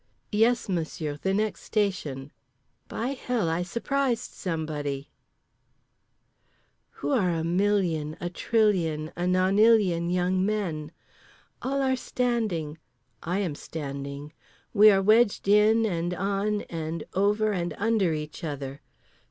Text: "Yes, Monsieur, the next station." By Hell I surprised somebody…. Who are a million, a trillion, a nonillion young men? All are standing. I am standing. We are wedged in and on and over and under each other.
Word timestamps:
"Yes, 0.31 0.67
Monsieur, 0.67 1.17
the 1.21 1.31
next 1.31 1.61
station." 1.61 2.31
By 2.87 3.09
Hell 3.09 3.47
I 3.47 3.61
surprised 3.61 4.31
somebody…. 4.31 5.09
Who 7.05 7.11
are 7.11 7.29
a 7.29 7.43
million, 7.43 8.17
a 8.19 8.27
trillion, 8.27 9.09
a 9.15 9.27
nonillion 9.27 10.11
young 10.11 10.43
men? 10.43 10.91
All 11.61 11.83
are 11.83 11.95
standing. 11.95 12.79
I 13.21 13.41
am 13.41 13.53
standing. 13.53 14.33
We 14.73 14.89
are 14.89 15.03
wedged 15.03 15.47
in 15.47 15.85
and 15.85 16.15
on 16.15 16.61
and 16.61 17.03
over 17.13 17.51
and 17.51 17.75
under 17.77 18.11
each 18.11 18.43
other. 18.43 18.81